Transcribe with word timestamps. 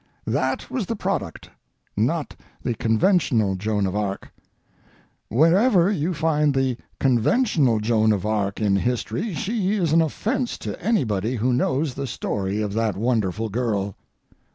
That 0.25 0.71
was 0.71 0.87
the 0.87 0.95
product—not 0.95 2.35
the 2.63 2.73
conventional 2.73 3.53
Joan 3.53 3.85
of 3.85 3.95
Arc. 3.95 4.33
Wherever 5.29 5.91
you 5.91 6.15
find 6.15 6.55
the 6.55 6.77
conventional 6.99 7.79
Joan 7.79 8.11
of 8.11 8.25
Arc 8.25 8.59
in 8.59 8.77
history 8.77 9.35
she 9.35 9.73
is 9.75 9.93
an 9.93 10.01
offence 10.01 10.57
to 10.57 10.83
anybody 10.83 11.35
who 11.35 11.53
knows 11.53 11.93
the 11.93 12.07
story 12.07 12.61
of 12.63 12.73
that 12.73 12.97
wonderful 12.97 13.49
girl. 13.49 13.95